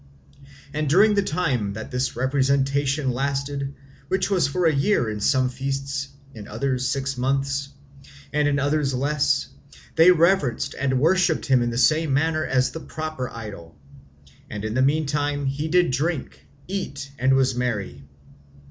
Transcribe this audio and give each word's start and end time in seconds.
And 0.73 0.89
during 0.89 1.13
the 1.13 1.21
time 1.21 1.73
that 1.73 1.91
this 1.91 2.15
representation 2.15 3.11
lasted, 3.11 3.75
which 4.07 4.31
was 4.31 4.47
for 4.47 4.65
a 4.65 4.73
year 4.73 5.07
in 5.11 5.19
some 5.19 5.47
feasts, 5.47 6.09
in 6.33 6.47
others 6.47 6.87
six 6.87 7.19
months, 7.19 7.69
and 8.33 8.47
in 8.47 8.57
others 8.57 8.95
less, 8.95 9.49
they 9.95 10.09
reverenced 10.09 10.73
and 10.73 10.99
worshipped 10.99 11.45
him 11.45 11.61
in 11.61 11.69
the 11.69 11.77
same 11.77 12.15
manner 12.15 12.43
as 12.43 12.71
the 12.71 12.79
proper 12.79 13.29
idol; 13.29 13.75
and 14.49 14.65
in 14.65 14.73
the 14.73 14.81
meantime 14.81 15.45
he 15.45 15.67
did 15.67 15.85
eat, 15.85 15.91
drink, 15.93 16.47
and 17.19 17.35
was 17.35 17.53
merry. 17.53 18.03